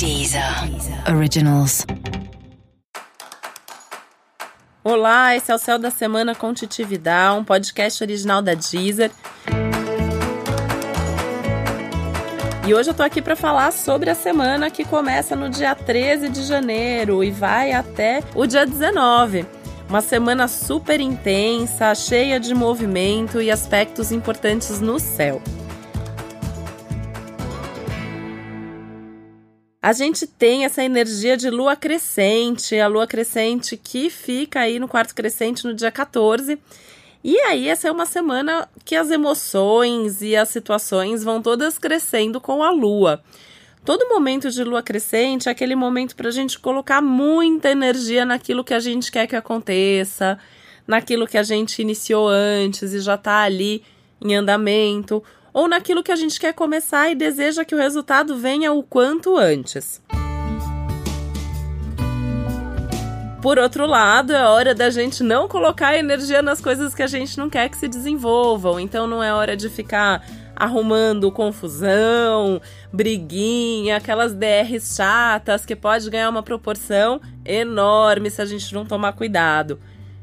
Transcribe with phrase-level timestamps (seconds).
[0.00, 0.42] Deezer
[1.14, 1.84] Originals.
[4.82, 9.10] Olá, esse é o Céu da Semana com Titividade, um podcast original da Deezer.
[12.66, 16.30] E hoje eu tô aqui para falar sobre a semana que começa no dia 13
[16.30, 19.44] de janeiro e vai até o dia 19.
[19.86, 25.42] Uma semana super intensa, cheia de movimento e aspectos importantes no céu.
[29.82, 34.86] A gente tem essa energia de lua crescente, a lua crescente que fica aí no
[34.86, 36.58] quarto crescente no dia 14.
[37.24, 42.38] E aí, essa é uma semana que as emoções e as situações vão todas crescendo
[42.42, 43.22] com a lua.
[43.82, 48.62] Todo momento de lua crescente é aquele momento para a gente colocar muita energia naquilo
[48.62, 50.38] que a gente quer que aconteça,
[50.86, 53.82] naquilo que a gente iniciou antes e já está ali
[54.20, 55.22] em andamento
[55.52, 59.36] ou naquilo que a gente quer começar e deseja que o resultado venha o quanto
[59.36, 60.00] antes.
[63.42, 67.38] Por outro lado, é hora da gente não colocar energia nas coisas que a gente
[67.38, 68.78] não quer que se desenvolvam.
[68.78, 70.22] Então não é hora de ficar
[70.54, 72.60] arrumando confusão,
[72.92, 79.14] briguinha, aquelas DRs chatas que pode ganhar uma proporção enorme se a gente não tomar
[79.14, 79.80] cuidado.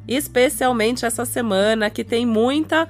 [0.08, 2.88] Especialmente essa semana que tem muita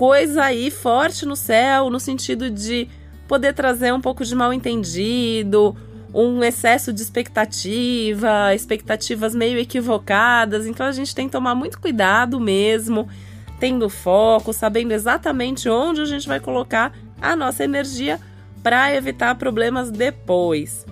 [0.00, 2.88] coisa aí forte no céu, no sentido de
[3.28, 5.76] poder trazer um pouco de mal entendido,
[6.14, 10.66] um excesso de expectativa, expectativas meio equivocadas.
[10.66, 13.10] Então a gente tem que tomar muito cuidado mesmo,
[13.58, 18.18] tendo foco, sabendo exatamente onde a gente vai colocar a nossa energia
[18.62, 20.86] para evitar problemas depois.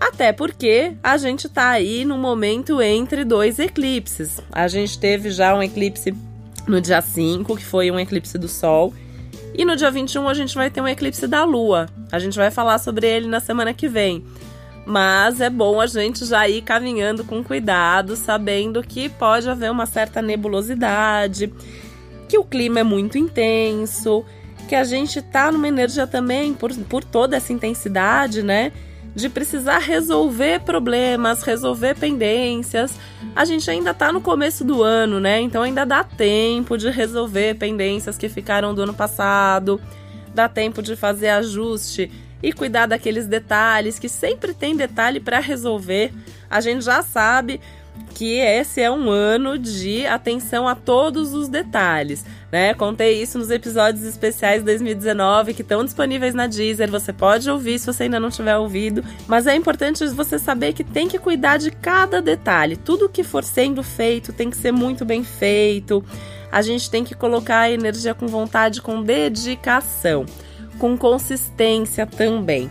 [0.00, 4.40] Até porque a gente está aí no momento entre dois eclipses.
[4.50, 6.12] A gente teve já um eclipse
[6.66, 8.92] no dia 5, que foi um eclipse do Sol.
[9.54, 11.88] E no dia 21 a gente vai ter um eclipse da Lua.
[12.10, 14.24] A gente vai falar sobre ele na semana que vem.
[14.86, 19.86] Mas é bom a gente já ir caminhando com cuidado, sabendo que pode haver uma
[19.86, 21.52] certa nebulosidade,
[22.28, 24.24] que o clima é muito intenso,
[24.68, 28.72] que a gente tá numa energia também por, por toda essa intensidade, né?
[29.14, 32.98] De precisar resolver problemas, resolver pendências.
[33.34, 35.40] A gente ainda está no começo do ano, né?
[35.40, 39.80] Então ainda dá tempo de resolver pendências que ficaram do ano passado,
[40.34, 42.10] dá tempo de fazer ajuste
[42.42, 46.12] e cuidar daqueles detalhes que sempre tem detalhe para resolver.
[46.50, 47.60] A gente já sabe
[48.14, 52.72] que esse é um ano de atenção a todos os detalhes, né?
[52.72, 56.90] Contei isso nos episódios especiais de 2019 que estão disponíveis na Deezer.
[56.90, 60.84] Você pode ouvir se você ainda não tiver ouvido, mas é importante você saber que
[60.84, 62.76] tem que cuidar de cada detalhe.
[62.76, 66.04] Tudo que for sendo feito tem que ser muito bem feito.
[66.52, 70.24] A gente tem que colocar a energia com vontade, com dedicação,
[70.78, 72.70] com consistência também.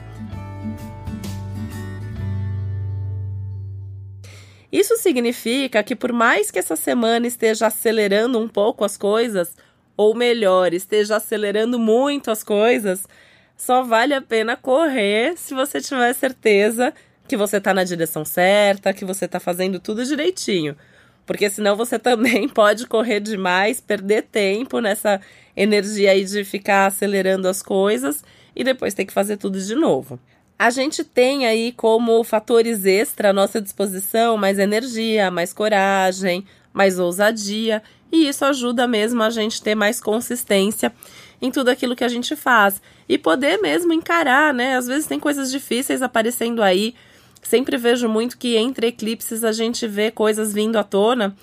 [4.74, 9.56] Isso significa que, por mais que essa semana esteja acelerando um pouco as coisas,
[9.96, 13.08] ou melhor, esteja acelerando muito as coisas,
[13.56, 16.92] só vale a pena correr se você tiver certeza
[17.28, 20.76] que você está na direção certa, que você está fazendo tudo direitinho.
[21.24, 25.22] Porque senão você também pode correr demais, perder tempo nessa
[25.56, 28.24] energia aí de ficar acelerando as coisas
[28.56, 30.20] e depois ter que fazer tudo de novo.
[30.58, 37.00] A gente tem aí como fatores extra à nossa disposição mais energia, mais coragem, mais
[37.00, 37.82] ousadia,
[38.12, 40.94] e isso ajuda mesmo a gente ter mais consistência
[41.42, 44.78] em tudo aquilo que a gente faz e poder mesmo encarar, né?
[44.78, 46.96] Às vezes tem coisas difíceis aparecendo aí.
[47.42, 51.36] Sempre vejo muito que entre eclipses a gente vê coisas vindo à tona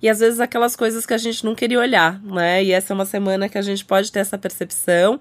[0.00, 2.62] e às vezes aquelas coisas que a gente não queria olhar, né?
[2.62, 5.20] E essa é uma semana que a gente pode ter essa percepção.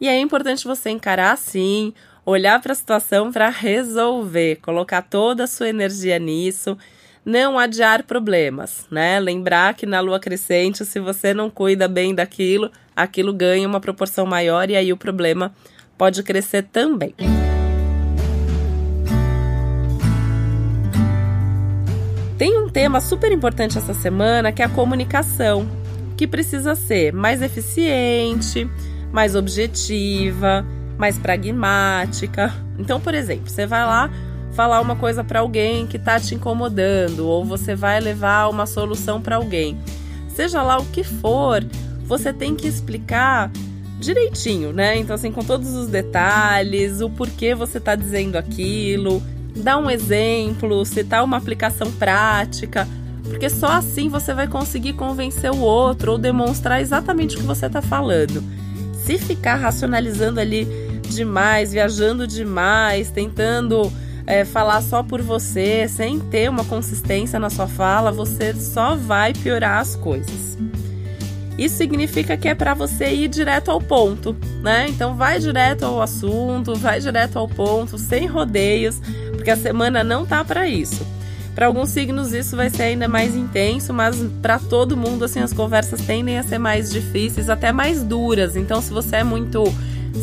[0.00, 1.92] E é importante você encarar sim,
[2.24, 6.76] olhar para a situação para resolver, colocar toda a sua energia nisso,
[7.24, 9.18] não adiar problemas, né?
[9.20, 14.26] Lembrar que na lua crescente, se você não cuida bem daquilo, aquilo ganha uma proporção
[14.26, 15.54] maior e aí o problema
[15.96, 17.14] pode crescer também.
[22.36, 25.68] Tem um tema super importante essa semana que é a comunicação,
[26.16, 28.68] que precisa ser mais eficiente,
[29.12, 30.66] mais objetiva,
[31.02, 32.54] mais pragmática.
[32.78, 34.08] Então, por exemplo, você vai lá
[34.52, 39.20] falar uma coisa para alguém que está te incomodando, ou você vai levar uma solução
[39.20, 39.76] para alguém.
[40.28, 41.66] Seja lá o que for,
[42.04, 43.50] você tem que explicar
[43.98, 44.96] direitinho, né?
[44.96, 49.20] Então, assim, com todos os detalhes, o porquê você está dizendo aquilo,
[49.56, 52.86] dar um exemplo, citar uma aplicação prática,
[53.24, 57.66] porque só assim você vai conseguir convencer o outro ou demonstrar exatamente o que você
[57.66, 58.40] está falando.
[59.04, 60.81] Se ficar racionalizando ali
[61.14, 63.92] demais, viajando demais, tentando
[64.26, 69.32] é, falar só por você, sem ter uma consistência na sua fala, você só vai
[69.32, 70.56] piorar as coisas.
[71.58, 74.86] Isso significa que é para você ir direto ao ponto, né?
[74.88, 79.00] Então vai direto ao assunto, vai direto ao ponto, sem rodeios,
[79.32, 81.06] porque a semana não tá para isso.
[81.54, 85.52] Para alguns signos isso vai ser ainda mais intenso, mas para todo mundo assim as
[85.52, 88.56] conversas tendem a ser mais difíceis, até mais duras.
[88.56, 89.62] Então se você é muito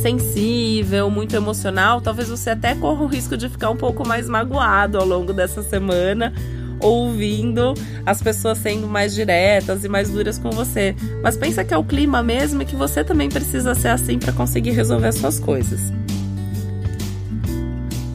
[0.01, 4.97] sensível, muito emocional, talvez você até corra o risco de ficar um pouco mais magoado
[4.97, 6.33] ao longo dessa semana,
[6.79, 7.73] ouvindo
[8.05, 10.95] as pessoas sendo mais diretas e mais duras com você.
[11.21, 14.31] Mas pensa que é o clima mesmo e que você também precisa ser assim para
[14.31, 15.79] conseguir resolver as suas coisas.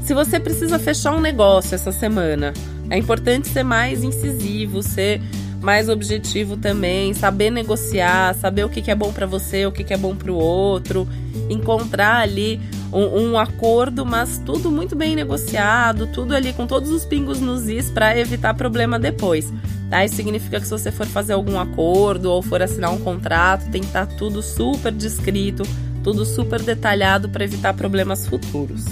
[0.03, 2.53] Se você precisa fechar um negócio essa semana,
[2.91, 5.21] é importante ser mais incisivo, ser
[5.65, 9.95] mais objetivo também, saber negociar, saber o que, é bom para você, o que, que
[9.95, 11.09] é bom para o outro,
[11.49, 12.61] encontrar ali
[12.93, 17.67] um, um, acordo, mas tudo muito bem negociado, tudo ali com todos os pingos nos
[17.67, 19.51] is para evitar problema depois.
[19.89, 20.05] Tá?
[20.05, 23.81] Isso significa que se você for fazer algum acordo ou for assinar um contrato, tem
[23.81, 25.63] que estar tá tudo super descrito,
[26.03, 28.85] tudo super detalhado para evitar problemas futuros.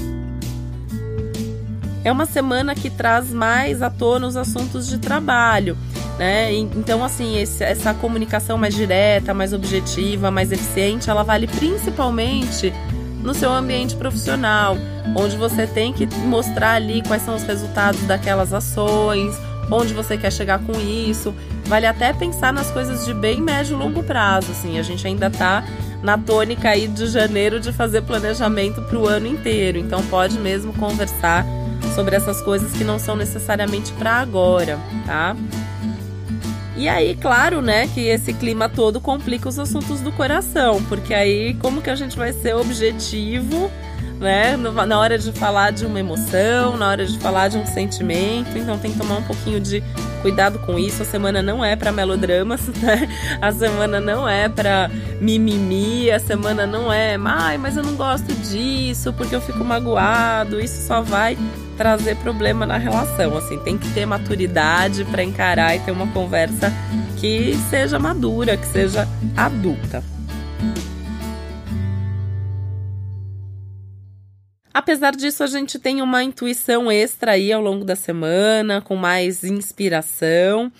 [2.03, 5.77] É uma semana que traz mais à tona os assuntos de trabalho.
[6.19, 6.53] Né?
[6.53, 12.73] Então, assim, esse, essa comunicação mais direta, mais objetiva, mais eficiente, ela vale principalmente
[13.23, 14.77] no seu ambiente profissional,
[15.17, 19.35] onde você tem que mostrar ali quais são os resultados daquelas ações,
[19.71, 21.35] onde você quer chegar com isso.
[21.67, 24.79] Vale até pensar nas coisas de bem médio e longo prazo, assim.
[24.79, 25.65] A gente ainda tá
[26.03, 30.73] na tônica aí de janeiro de fazer planejamento para o ano inteiro, então pode mesmo
[30.73, 31.47] conversar
[31.95, 35.37] sobre essas coisas que não são necessariamente para agora, tá?
[36.83, 41.55] E aí, claro, né, que esse clima todo complica os assuntos do coração, porque aí
[41.61, 43.71] como que a gente vai ser objetivo,
[44.19, 48.59] né, na hora de falar de uma emoção, na hora de falar de um sentimento,
[48.59, 49.81] então tem que tomar um pouquinho de
[50.23, 51.03] cuidado com isso.
[51.03, 53.09] A semana não é para melodramas, né?
[53.41, 54.91] A semana não é para
[55.21, 60.59] mimimi, a semana não é, ai, mas eu não gosto disso porque eu fico magoado.
[60.59, 61.39] Isso só vai
[61.83, 63.37] trazer problema na relação.
[63.37, 66.73] Assim, tem que ter maturidade para encarar e ter uma conversa
[67.19, 70.01] que seja madura, que seja adulta.
[74.73, 79.43] Apesar disso, a gente tem uma intuição extra aí ao longo da semana, com mais
[79.43, 80.71] inspiração.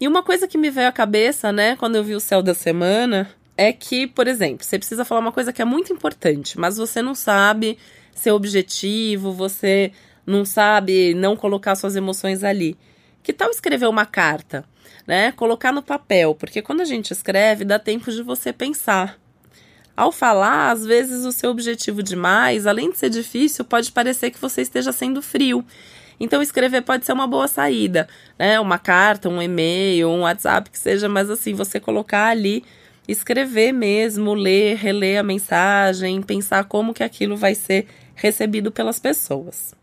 [0.00, 2.54] E uma coisa que me veio à cabeça, né, quando eu vi o céu da
[2.54, 6.78] semana, é que, por exemplo, você precisa falar uma coisa que é muito importante, mas
[6.78, 7.76] você não sabe
[8.14, 9.92] ser objetivo, você
[10.28, 12.76] não sabe não colocar suas emoções ali.
[13.22, 14.62] Que tal escrever uma carta,
[15.06, 15.32] né?
[15.32, 19.18] Colocar no papel, porque quando a gente escreve, dá tempo de você pensar.
[19.96, 24.38] Ao falar, às vezes o seu objetivo demais, além de ser difícil, pode parecer que
[24.38, 25.64] você esteja sendo frio.
[26.20, 28.06] Então escrever pode ser uma boa saída,
[28.38, 28.60] né?
[28.60, 32.62] Uma carta, um e-mail, um WhatsApp que seja, mas assim, você colocar ali,
[33.08, 39.77] escrever mesmo, ler, reler a mensagem, pensar como que aquilo vai ser recebido pelas pessoas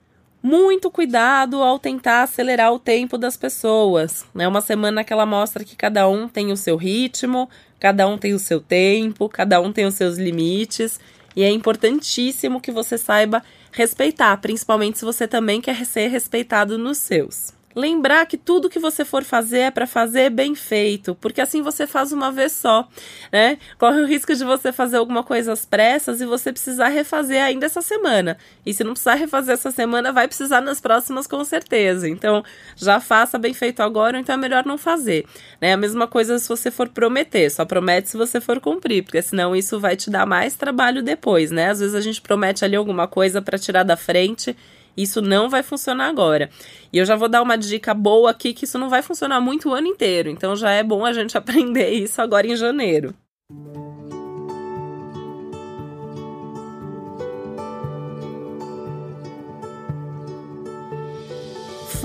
[0.46, 4.24] muito cuidado ao tentar acelerar o tempo das pessoas.
[4.38, 7.50] É uma semana que ela mostra que cada um tem o seu ritmo,
[7.80, 11.00] cada um tem o seu tempo, cada um tem os seus limites.
[11.36, 17.00] E é importantíssimo que você saiba respeitar, principalmente se você também quer ser respeitado nos
[17.00, 17.55] seus.
[17.76, 21.86] Lembrar que tudo que você for fazer é para fazer bem feito, porque assim você
[21.86, 22.88] faz uma vez só,
[23.34, 23.58] né?
[23.78, 27.66] Corre o risco de você fazer alguma coisa às pressas e você precisar refazer ainda
[27.66, 28.38] essa semana.
[28.66, 32.08] E se não precisar refazer essa semana, vai precisar nas próximas com certeza.
[32.08, 32.46] Então,
[32.78, 35.26] já faça bem feito agora, então é melhor não fazer.
[35.60, 35.74] Né?
[35.74, 39.54] A mesma coisa se você for prometer, só promete se você for cumprir, porque senão
[39.54, 41.72] isso vai te dar mais trabalho depois, né?
[41.72, 44.56] Às vezes a gente promete ali alguma coisa para tirar da frente
[44.96, 46.50] isso não vai funcionar agora.
[46.92, 49.70] E eu já vou dar uma dica boa aqui que isso não vai funcionar muito
[49.70, 50.30] o ano inteiro.
[50.30, 53.14] Então já é bom a gente aprender isso agora em janeiro.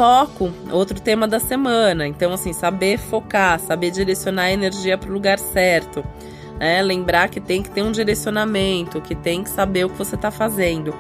[0.01, 2.07] foco, outro tema da semana.
[2.07, 6.03] Então, assim, saber focar, saber direcionar a energia para o lugar certo.
[6.59, 6.81] Né?
[6.81, 10.31] Lembrar que tem que ter um direcionamento, que tem que saber o que você está
[10.31, 10.95] fazendo.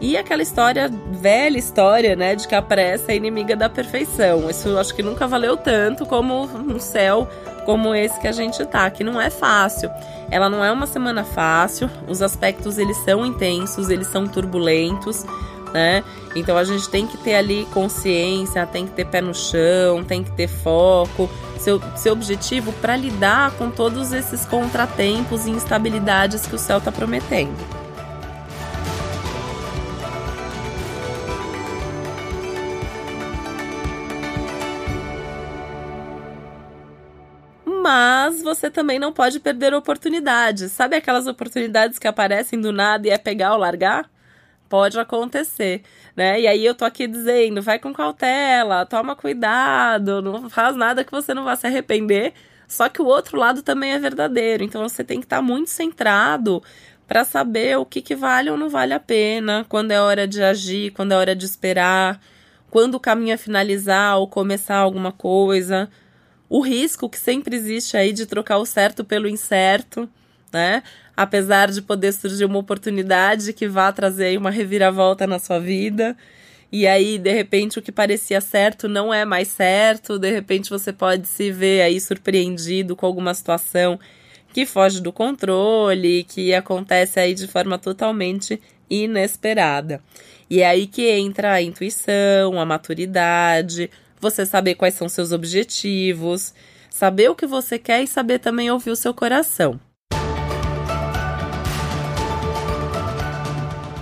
[0.00, 4.50] E aquela história, velha história, né, de que a pressa é inimiga da perfeição.
[4.50, 7.28] Isso acho que nunca valeu tanto como um céu
[7.64, 9.90] como esse que a gente tá, que não é fácil.
[10.30, 15.24] Ela não é uma semana fácil, os aspectos eles são intensos, eles são turbulentos,
[15.72, 16.04] né?
[16.36, 20.22] Então a gente tem que ter ali consciência, tem que ter pé no chão, tem
[20.22, 26.54] que ter foco, seu, seu objetivo para lidar com todos esses contratempos e instabilidades que
[26.54, 27.73] o céu está prometendo.
[38.44, 40.70] Você também não pode perder oportunidades.
[40.72, 44.08] Sabe aquelas oportunidades que aparecem do nada e é pegar ou largar?
[44.68, 45.82] Pode acontecer,
[46.16, 46.40] né?
[46.40, 51.12] E aí eu tô aqui dizendo, vai com cautela, toma cuidado, não faz nada que
[51.12, 52.32] você não vá se arrepender.
[52.68, 55.70] Só que o outro lado também é verdadeiro, então você tem que estar tá muito
[55.70, 56.62] centrado
[57.06, 60.42] para saber o que, que vale ou não vale a pena, quando é hora de
[60.42, 62.20] agir, quando é hora de esperar,
[62.70, 65.90] quando o caminho é finalizar ou começar alguma coisa
[66.48, 70.08] o risco que sempre existe aí de trocar o certo pelo incerto,
[70.52, 70.82] né?
[71.16, 76.16] Apesar de poder surgir uma oportunidade que vá trazer uma reviravolta na sua vida.
[76.70, 80.18] E aí, de repente, o que parecia certo não é mais certo.
[80.18, 83.98] De repente, você pode se ver aí surpreendido com alguma situação
[84.52, 90.00] que foge do controle, que acontece aí de forma totalmente inesperada.
[90.48, 93.90] E é aí que entra a intuição, a maturidade,
[94.24, 96.54] você saber quais são seus objetivos,
[96.88, 99.78] saber o que você quer e saber também ouvir o seu coração.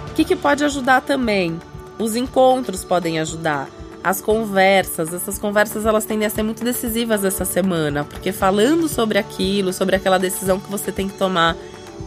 [0.08, 1.58] O que, que pode ajudar também?
[1.98, 3.68] Os encontros podem ajudar.
[4.04, 9.18] As conversas, essas conversas elas tendem a ser muito decisivas essa semana, porque falando sobre
[9.18, 11.56] aquilo, sobre aquela decisão que você tem que tomar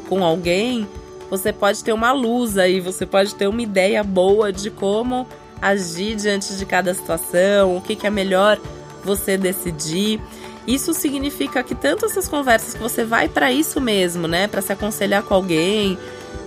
[0.07, 0.87] com alguém,
[1.29, 5.27] você pode ter uma luz aí, você pode ter uma ideia boa de como
[5.61, 8.59] agir diante de cada situação, o que, que é melhor
[9.03, 10.19] você decidir.
[10.67, 14.73] Isso significa que tanto essas conversas que você vai para isso mesmo, né, para se
[14.73, 15.97] aconselhar com alguém,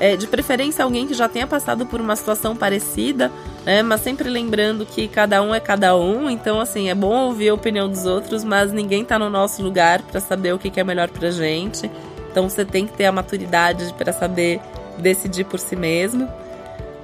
[0.00, 3.30] é, de preferência alguém que já tenha passado por uma situação parecida,
[3.64, 7.50] né, mas sempre lembrando que cada um é cada um, então assim, é bom ouvir
[7.50, 10.80] a opinião dos outros, mas ninguém tá no nosso lugar para saber o que, que
[10.80, 11.90] é melhor pra gente.
[12.30, 14.60] Então você tem que ter a maturidade para saber
[14.98, 16.28] decidir por si mesmo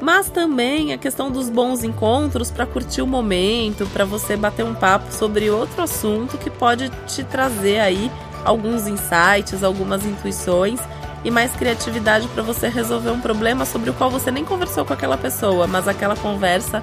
[0.01, 4.75] mas também a questão dos bons encontros para curtir o momento, para você bater um
[4.75, 8.11] papo sobre outro assunto que pode te trazer aí
[8.45, 10.81] alguns insights, algumas intuições
[11.25, 14.93] e mais criatividade para você resolver um problema sobre o qual você nem conversou com
[14.93, 16.83] aquela pessoa, mas aquela conversa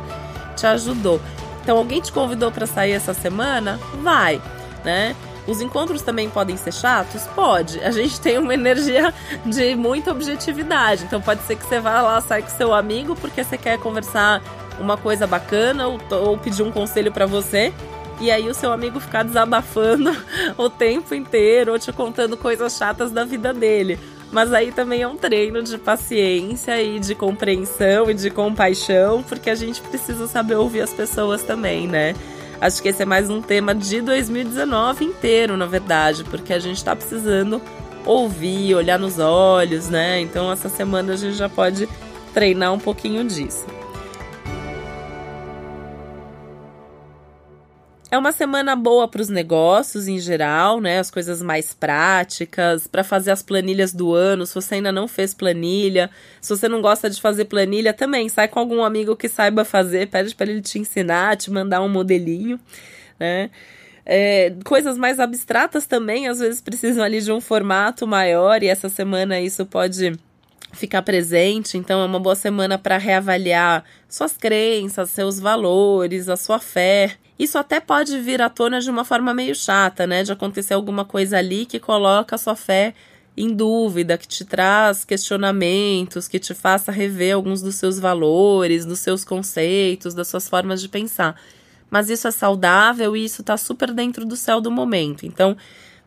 [0.56, 1.22] te ajudou.
[1.62, 3.80] Então, alguém te convidou para sair essa semana?
[4.01, 4.41] Vai,
[4.84, 5.15] né?
[5.48, 7.24] Os encontros também podem ser chatos?
[7.36, 7.79] Pode.
[7.79, 9.13] A gente tem uma energia
[9.45, 11.03] de muita objetividade.
[11.05, 14.41] Então pode ser que você vá lá sair com seu amigo porque você quer conversar
[14.79, 17.74] uma coisa bacana ou, ou pedir um conselho para você.
[18.19, 20.15] E aí o seu amigo ficar desabafando
[20.57, 23.98] o tempo inteiro ou te contando coisas chatas da vida dele.
[24.31, 29.50] Mas aí também é um treino de paciência e de compreensão e de compaixão, porque
[29.50, 32.15] a gente precisa saber ouvir as pessoas também, né?
[32.62, 36.77] Acho que esse é mais um tema de 2019 inteiro, na verdade, porque a gente
[36.77, 37.60] está precisando
[38.06, 40.22] ouvir, olhar nos olhos, né?
[40.22, 41.89] Então essa semana a gente já pode
[42.36, 43.65] treinar um pouquinho disso.
[48.12, 51.00] É uma semana boa para os negócios em geral, né?
[51.00, 54.46] As coisas mais práticas, para fazer as planilhas do ano.
[54.46, 58.50] Se você ainda não fez planilha, se você não gosta de fazer planilha, também sai
[58.50, 62.60] com algum amigo que saiba fazer, pede para ele te ensinar, te mandar um modelinho,
[63.18, 63.50] né?
[64.06, 68.89] É, coisas mais abstratas também, às vezes precisam ali de um formato maior, e essa
[68.89, 70.20] semana isso pode
[70.74, 71.77] ficar presente.
[71.77, 77.15] Então, é uma boa semana para reavaliar suas crenças, seus valores, a sua fé.
[77.41, 80.21] Isso até pode vir à tona de uma forma meio chata, né?
[80.21, 82.93] De acontecer alguma coisa ali que coloca a sua fé
[83.36, 89.00] em dúvida, que te traz questionamentos, que te faça rever alguns dos seus valores, dos
[89.00, 91.36] seus conceitos, das suas formas de pensar.
[91.89, 95.25] Mas isso é saudável e isso está super dentro do céu do momento.
[95.25, 95.57] Então,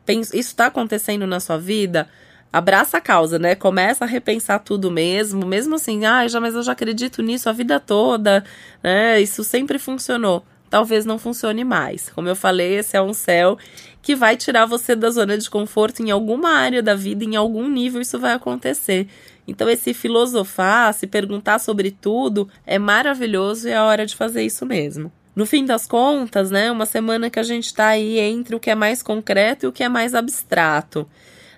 [0.06, 2.08] isso está acontecendo na sua vida,
[2.52, 3.56] abraça a causa, né?
[3.56, 7.52] Começa a repensar tudo mesmo, mesmo assim, ah, já, mas eu já acredito nisso a
[7.52, 8.44] vida toda,
[8.80, 9.20] né?
[9.20, 12.10] Isso sempre funcionou talvez não funcione mais.
[12.10, 13.56] Como eu falei, esse é um céu
[14.02, 17.68] que vai tirar você da zona de conforto em alguma área da vida, em algum
[17.68, 19.06] nível isso vai acontecer.
[19.46, 24.42] Então, esse filosofar, se perguntar sobre tudo, é maravilhoso e é a hora de fazer
[24.42, 25.12] isso mesmo.
[25.36, 28.68] No fim das contas, né, uma semana que a gente está aí entre o que
[28.68, 31.08] é mais concreto e o que é mais abstrato.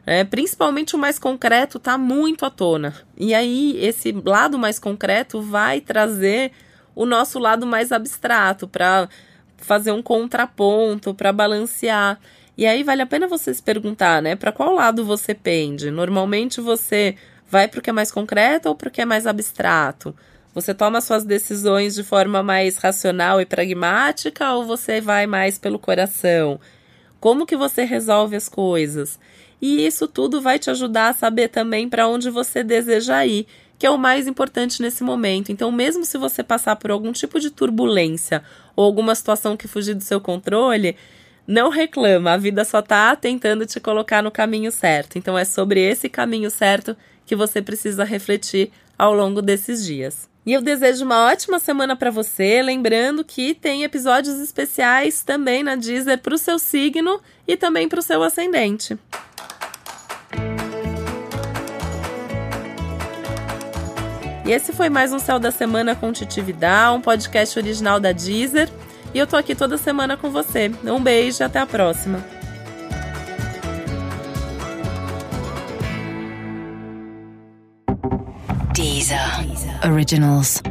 [0.05, 2.93] É, principalmente o mais concreto está muito à tona.
[3.17, 6.53] E aí, esse lado mais concreto vai trazer
[6.97, 9.09] o nosso lado mais abstrato, para
[9.59, 12.19] fazer um contraponto, para balancear.
[12.57, 14.35] E aí vale a pena você se perguntar, né?
[14.35, 15.91] Para qual lado você pende?
[15.91, 17.15] Normalmente você
[17.49, 20.15] vai para o que é mais concreto ou para o que é mais abstrato?
[20.55, 25.79] Você toma suas decisões de forma mais racional e pragmática ou você vai mais pelo
[25.79, 26.59] coração?
[27.21, 29.19] Como que você resolve as coisas?
[29.61, 33.47] E isso tudo vai te ajudar a saber também para onde você deseja ir
[33.79, 35.53] que é o mais importante nesse momento.
[35.53, 38.43] Então, mesmo se você passar por algum tipo de turbulência
[38.75, 40.97] ou alguma situação que fugir do seu controle,
[41.47, 45.17] não reclama, a vida só tá tentando te colocar no caminho certo.
[45.17, 50.29] Então é sobre esse caminho certo que você precisa refletir ao longo desses dias.
[50.45, 55.75] E eu desejo uma ótima semana para você, lembrando que tem episódios especiais também na
[55.75, 58.97] Deezer para o seu signo e também para o seu ascendente.
[64.47, 68.71] E esse foi mais um Céu da Semana com Titividade, um podcast original da Deezer.
[69.13, 70.71] E eu tô aqui toda semana com você.
[70.85, 72.25] Um beijo e até a próxima.
[78.73, 79.19] Deezer.
[79.85, 80.63] Originals.